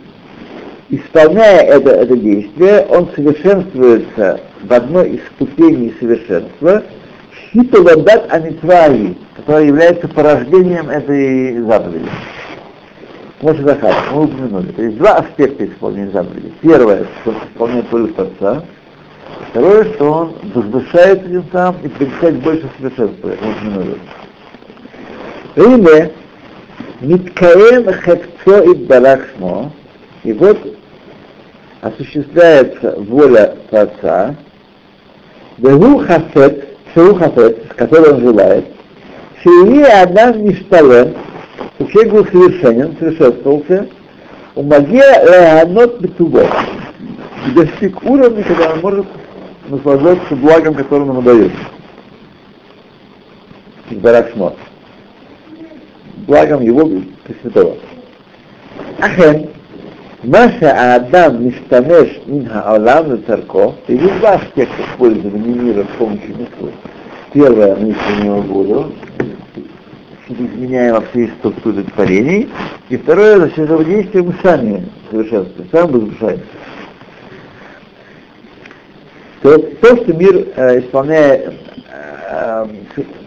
[0.89, 6.83] Исполняя это, это действие, он совершенствуется в одной из ступеней совершенства,
[7.53, 12.09] хитовадат амитваи, которая является порождением этой заповеди.
[13.43, 14.73] Может Захар, мы упомянули.
[14.73, 16.53] То есть два аспекта исполнения заповеди.
[16.63, 18.65] Первое, что он исполняет волю Творца.
[19.51, 23.33] Второе, что он возвышается этим сам и приобретает больше совершенства.
[23.43, 23.99] Мы упомянули.
[25.57, 26.13] Риме,
[27.01, 29.71] Миткаем Хепцо и Барахшмо,
[30.25, 30.59] и вот
[31.83, 34.35] осуществляется воля Творца,
[35.59, 38.67] Вегу Хафет, Шеу Хафет, которой он желает,
[40.03, 41.15] Адам Ништален,
[41.77, 43.89] что человек был совершенен, совершенствовался,
[44.55, 46.47] у магия Леганот Бетубо,
[47.55, 49.07] достиг уровня, когда он может
[49.69, 51.53] наслаждаться благом, которым ему дает.
[53.91, 54.57] Барахшмот.
[56.27, 57.77] Благом его Пресвятого.
[59.01, 59.51] Ахен,
[60.27, 66.73] Маша Адам Миштамеш Минха Алам Царко, и есть два аспекта использования мира с помощью митцвот.
[67.33, 68.93] Первое, мы исполняем волю,
[70.29, 72.49] изменяем вообще структуры творений,
[72.89, 76.45] и второе, за счет этого действия мы сами совершенствуем, сами возвышаемся.
[79.43, 80.37] То, то, что мир,
[80.81, 81.53] исполняя, э,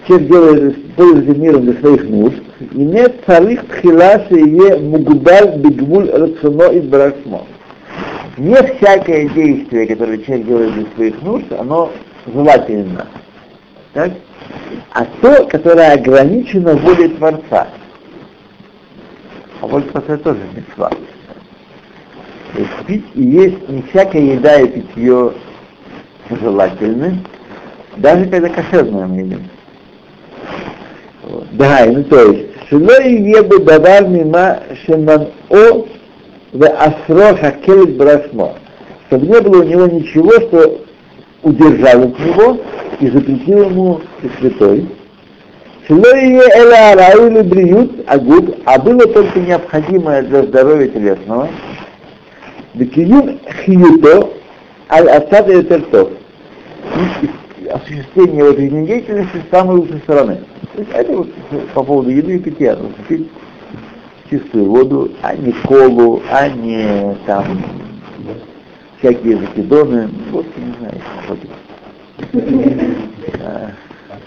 [0.08, 6.72] человек делает, пользуется миром для своих нужд, и нет царих тхила шее мугудаль бигвуль рацино
[6.72, 7.46] и брахмо.
[8.38, 11.92] Не всякое действие, которое человек делает для своих нужд, оно
[12.26, 13.08] желательно.
[13.94, 14.12] Так?
[14.92, 17.68] А то, которое ограничено волей Творца.
[19.62, 20.90] А воля Творца тоже мецва.
[22.54, 25.34] То есть пить и есть не всякая еда и питье
[26.30, 27.20] желательны,
[27.99, 29.49] даже когда кошерное мы едим.
[31.53, 34.53] Да, ну то есть, שלא יהיה בו דבר ממה
[34.85, 35.87] שמנעו
[36.55, 38.55] ואסרו хакелит брашмо.
[39.09, 40.85] Чтобы не было у него ничего, что
[41.43, 42.61] удержало от него
[43.01, 44.01] и запретил ему
[44.39, 44.87] святой.
[45.89, 51.49] שלא יהיה אלא הראוי לבריאות הגוף, а было только необходимое для здоровья телесного.
[52.75, 54.31] Бекиюм хиюто
[54.91, 56.09] аль асад и тертов.
[57.72, 60.40] Осуществление этой деятельности с самой лучшей стороны.
[60.74, 61.30] То есть это вот
[61.74, 62.78] по поводу еды и питья.
[63.08, 63.30] Пить
[64.30, 67.64] чистую воду, а не колу, а не там
[69.00, 70.10] всякие закидоны.
[70.32, 71.38] Вот, не знаю, что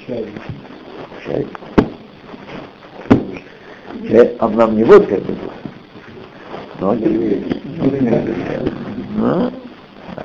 [0.06, 0.26] Чай.
[1.24, 1.46] Чай.
[4.08, 5.20] Чай, он нам не водка,
[6.80, 6.94] но
[9.16, 9.52] но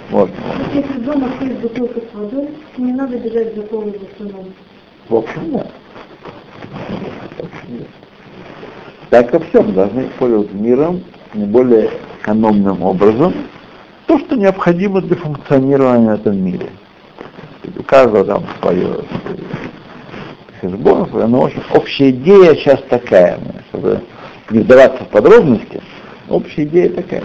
[0.09, 0.29] вот.
[0.73, 4.53] Если дома есть бутылка с водой, не надо бежать за полным бассейном.
[5.09, 5.67] В общем, да.
[9.09, 11.03] Так во всем должны пользоваться миром
[11.33, 11.91] наиболее
[12.21, 13.33] экономным образом,
[14.05, 16.69] то, что необходимо для функционирования в этом мире.
[17.77, 19.03] У каждого там свое
[20.61, 23.39] хешбон, но очень общая идея сейчас такая,
[23.69, 24.01] чтобы
[24.49, 25.81] не вдаваться в подробности,
[26.29, 27.23] общая идея такая.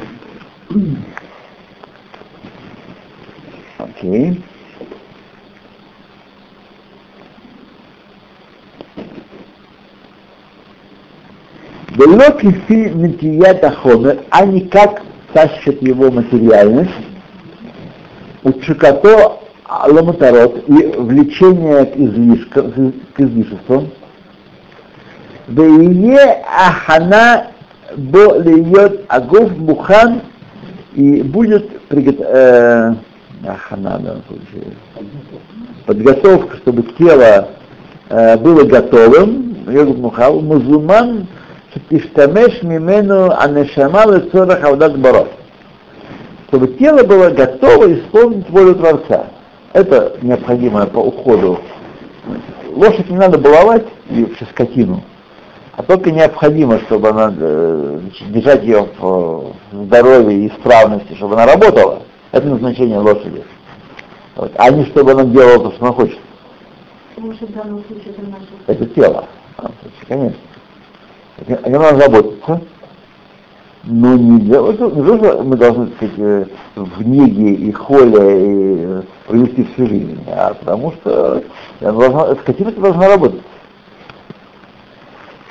[3.82, 4.40] Окей.
[11.96, 15.02] Было кифи нитията хомер, а не как
[15.32, 16.90] тащит его материальность,
[18.44, 23.88] учукато а, ламатарот и влечение к, излишка, к излишеству.
[25.48, 27.48] не ахана
[27.96, 30.22] бо льет агов мухан
[30.94, 32.94] и будет э,
[33.46, 34.16] ахана, да,
[35.86, 37.48] подготовка, чтобы тело
[38.08, 41.26] э, было готовым, йогуб мухал, музуман
[41.88, 45.28] Тиштамеш мимену анешама лецорах авдат баров.
[46.48, 49.26] Чтобы тело было готово исполнить волю Творца.
[49.72, 51.60] Это необходимо по уходу.
[52.74, 55.02] Лошадь не надо баловать, и вообще скотину,
[55.76, 62.02] а только необходимо, чтобы она, э, держать ее в здоровье и исправности, чтобы она работала.
[62.32, 63.44] Это назначение лошади.
[64.36, 64.52] Вот.
[64.56, 66.18] А не чтобы она делала то, что она хочет.
[68.66, 69.26] Это тело.
[69.58, 69.70] А,
[70.08, 70.36] конечно
[71.46, 72.60] о нем надо заботиться,
[73.84, 78.10] но не для не то, что мы должны, так сказать, э, в неге и холе
[78.10, 81.42] и э, провести всю жизнь, а потому что
[81.80, 83.42] должна, скотина должна работать.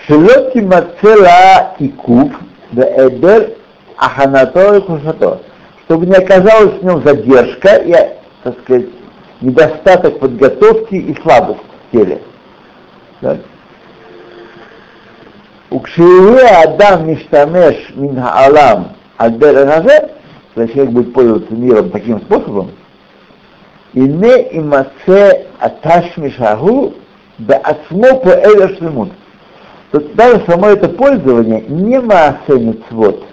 [0.07, 2.33] Шелот мацела и куб,
[2.71, 3.53] да эдер
[3.97, 5.41] аханато и кушато.
[5.91, 7.91] Чтобы не оказалась в нем задержка и,
[8.43, 8.85] так сказать,
[9.41, 12.21] недостаток подготовки и слабость в теле.
[15.69, 19.57] Укшире Адам Миштамеш Мин Алам Альбер
[20.55, 22.71] если человек будет пользоваться миром таким способом,
[23.93, 26.93] и не имаце аташ мишаху
[27.37, 28.29] да ацмо по
[28.77, 29.11] шлемут.
[29.91, 33.25] То даже само это пользование не маасе мицвод,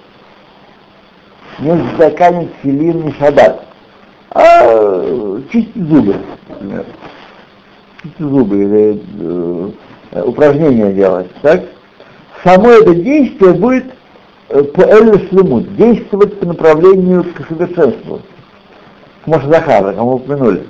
[1.58, 3.64] не заканет филин не шаббат,
[4.30, 6.16] а чистить зубы.
[8.02, 9.02] Чистить зубы или
[10.12, 11.62] э, упражнения делать, так?
[12.44, 13.84] само это действие будет
[14.48, 18.20] э, по Элю Шлемут, действовать по направлению к совершенству.
[19.26, 20.66] Может, Захара, кому упомянули.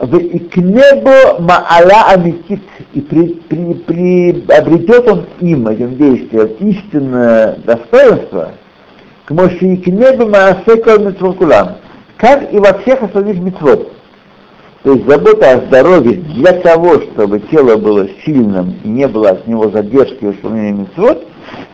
[0.00, 2.62] И к небу маала амитит,
[2.94, 8.52] и при, при, при, обретет он им, этим действием, истинное достоинство,
[9.28, 11.76] к небу маасекал митвокулам,
[12.16, 13.92] как и во всех остальных митвот.
[14.84, 19.46] То есть забота о здоровье для того, чтобы тело было сильным и не было от
[19.46, 21.26] него задержки в исполнении митцвот,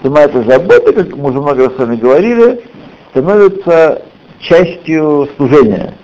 [0.03, 2.61] сама эта забота, как мы уже много раз с вами говорили,
[3.11, 4.03] становится
[4.41, 5.95] частью служения,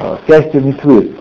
[0.00, 1.12] а, частью митцвы.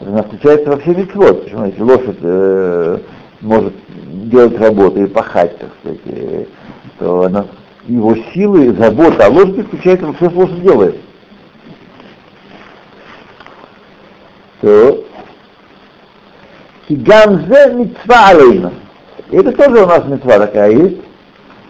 [0.00, 1.44] Она включается во все митцвот.
[1.44, 1.66] Почему?
[1.66, 2.98] Если лошадь э,
[3.40, 3.74] может
[4.30, 6.48] делать работу и пахать, так сказать,
[6.98, 7.46] то она,
[7.86, 11.00] его силы, забота о лошади включается во все, что лошадь делает.
[14.60, 15.04] То
[16.88, 18.72] Гамзе митцва алейна.
[19.30, 20.98] Это тоже у нас митцва такая есть.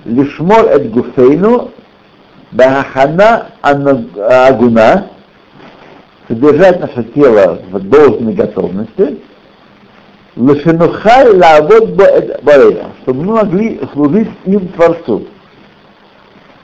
[0.05, 1.71] Лишмор эт гуфейну
[2.51, 5.07] бахана агуна.
[6.29, 9.21] Содержать наше тело в должной готовности.
[10.37, 11.91] Лешенухай лавод
[12.43, 12.91] барейна.
[13.03, 15.27] Чтобы мы могли служить им Творцу.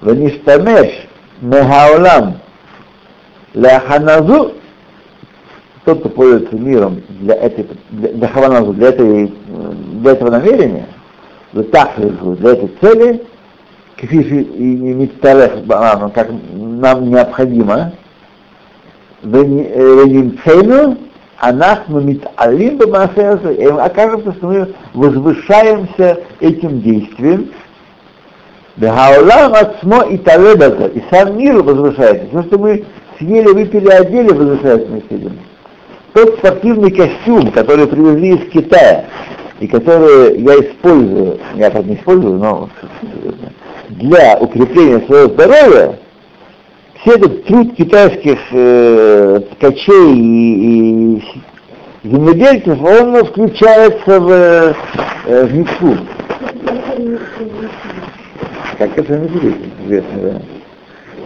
[0.01, 1.09] Ваништамеш
[1.41, 2.39] Мегаулам
[3.55, 4.55] Ляханазу
[5.89, 10.87] тот, кто пользуется миром для, этой, для, для хаваназу, для, этой, для этого намерения,
[11.55, 13.23] для тахризу, для этой цели,
[13.97, 15.65] кфиши и митарех
[16.15, 17.93] как нам необходимо,
[19.23, 20.99] венимцейну,
[21.39, 27.49] анахну миталим бамасеясу, и окажется, что мы возвышаемся этим действием,
[28.79, 32.29] Бехаулам отсмо и талебаза, и сам мир возвышается.
[32.31, 32.85] Все, что мы
[33.19, 35.39] съели, выпили, одели, возвышается вместе с этим
[36.19, 39.05] тот спортивный костюм, который привезли из Китая,
[39.61, 42.69] и который я использую, я так не использую, но
[43.89, 45.99] для укрепления своего здоровья,
[47.01, 51.23] все этот труд китайских э, ткачей и, и
[52.05, 55.99] земледельцев, он включается в, э, в миксу.
[58.78, 59.28] Как это не
[59.86, 60.42] известно, да?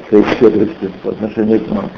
[0.09, 1.89] Свои щедрости по отношению к нам.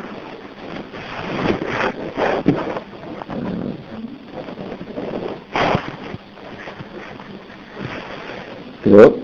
[8.86, 9.20] Вот.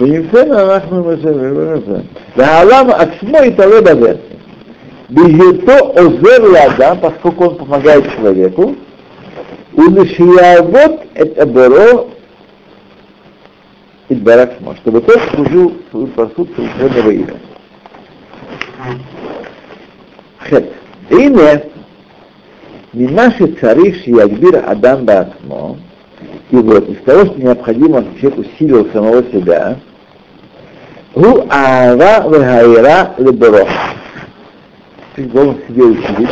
[0.00, 1.76] ונמצאנו אנחנו בסדר,
[2.36, 4.14] והעולם עצמו יתעלה בזה.
[5.10, 8.74] בהיותו עוזר לאדם, поскольку он помогает человеку,
[9.78, 10.90] ולשיעבוד
[11.20, 12.06] את עבורו
[14.21, 17.35] Баракшма, чтобы тот служил свою посуд совершенного имя.
[20.49, 20.73] Хет.
[21.09, 21.63] И не
[22.93, 25.77] не наши цари Ягбир Адам Баракмо,
[26.51, 29.77] и вот из того, что необходимо, чтобы человек усилил самого себя,
[31.13, 33.67] Гу Аава Вегайра Леборох.
[35.15, 36.29] Ты должен себе усилить.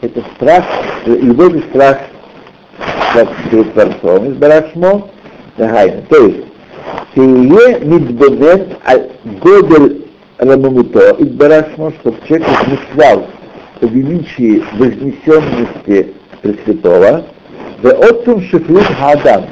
[0.00, 0.64] Это страх,
[1.06, 1.98] э, любовь и страх
[3.14, 5.08] как перед Творцом из Барашмо.
[5.56, 6.45] То есть,
[7.16, 8.76] Тие мидбонет
[9.40, 10.06] годель
[10.36, 13.26] рамамуто, Идбарашмо, чтобы человек размышлял
[13.80, 16.12] о величии вознесенности
[16.42, 17.24] Пресвятого,
[17.80, 19.46] в отцом шифлют хадам,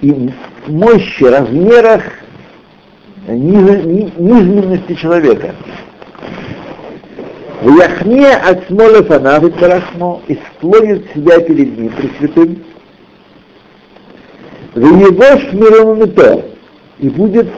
[0.00, 0.30] и
[0.66, 2.02] мощи, размерах
[3.28, 5.54] низменности человека.
[7.62, 12.64] В яхне от смолы фанавит барахмо и склонит себя перед ним, пресвятым.
[14.74, 16.55] В его шмиром то,
[16.98, 17.48] и будет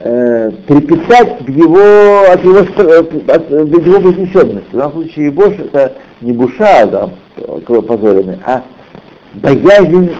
[0.00, 4.68] э, трепетать в его, от его, э, от, э, от, его вознесенности.
[4.72, 7.10] В данном случае Ебош это не душа, да,
[7.66, 8.62] позоренный, а
[9.34, 10.12] боязнь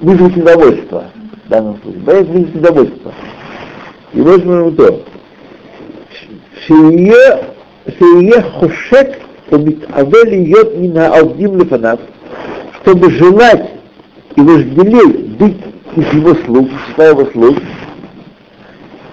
[0.00, 1.04] вызвать недовольство
[1.46, 2.02] в данном случае.
[2.02, 3.12] Боязнь вызвать недовольство.
[4.12, 5.04] И вот мы то.
[6.66, 7.44] Шие
[8.58, 9.18] хушек,
[9.50, 12.00] то авели йод мина алдим лифанат,
[12.80, 13.70] чтобы желать
[14.36, 17.56] и вожделеть быть из его слуг, числа его слуг.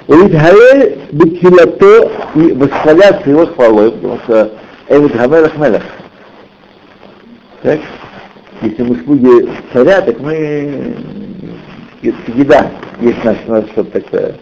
[0.07, 4.51] Элитхаэль бетилато и восхваляться его хвалой, потому что
[4.87, 5.83] Эвид Гамелах Мелах.
[7.61, 7.79] Так?
[8.61, 10.95] Если мы слуги царя, так мы
[12.01, 12.71] еда
[13.01, 14.35] есть наш, нас что-то такое.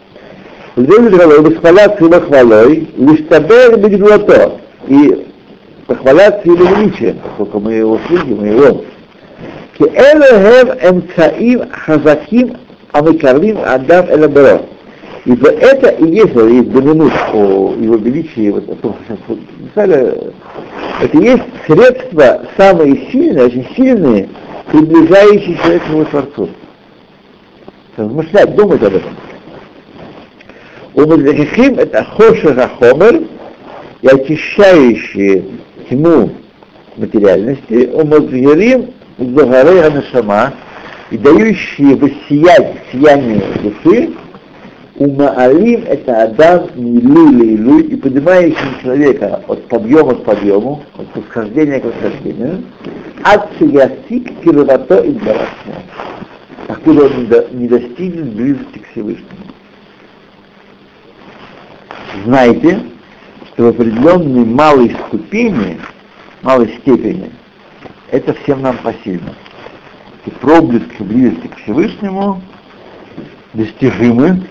[0.75, 5.27] Элитхаэль бетилато восхваляться его хвалой, лишь табер бетилато и
[5.85, 8.83] похваляться его величием, поскольку мы его слуги, мы его
[15.27, 18.95] Ибо это и есть, есть доминус о его величии, вот,
[19.75, 24.29] это есть средства самые сильные, очень сильные,
[24.71, 26.49] приближающие человека к его Творцу.
[27.97, 29.11] Размышлять, думать об этом.
[30.93, 33.23] У Мадрихим это хошера хомер
[34.01, 35.43] и очищающие
[35.89, 36.31] тьму
[36.95, 40.53] материальности, у Мадрихим Загарей Анашама
[41.09, 44.13] и дающие воссиять сияние души,
[44.97, 51.85] Умаалим это Адам Милуй Лилуй и поднимающий человека от подъема к подъему, от восхождения к
[51.85, 52.63] восхождению,
[53.23, 55.83] от Сиясик Кировато и Барашмо,
[56.65, 59.45] покуда он не достигнет близости к Всевышнему.
[62.25, 62.81] Знайте,
[63.53, 65.77] что в определенной малой ступени,
[66.41, 67.29] малой степени,
[68.11, 69.33] это всем нам посильно.
[70.25, 72.41] И проблески близости к Всевышнему
[73.53, 74.43] достижимы,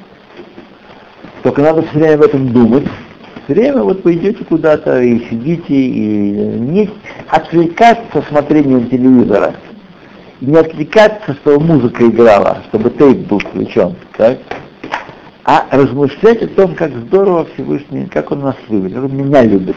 [1.43, 2.87] только надо все время об этом думать.
[3.45, 6.91] Все время вот вы идете куда-то и сидите, и не
[7.29, 9.55] отвлекаться смотрением телевизора,
[10.41, 14.39] не отвлекаться, чтобы музыка играла, чтобы тейп был включен, так?
[15.45, 19.77] а размышлять о том, как здорово Всевышний, как он нас вывел, как он меня любит.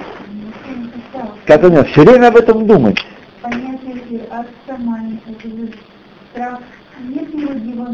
[1.45, 2.97] Как он все время об этом думать
[4.09, 5.69] понятие отца маленького,
[6.31, 6.59] страх,
[7.01, 7.41] нет ли
[7.71, 7.85] его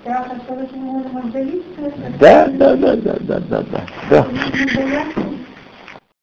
[0.00, 1.92] страх от того, что мы можем отдалиться?
[2.20, 3.86] Да, да, да, да, да, да, да.
[4.10, 4.26] да.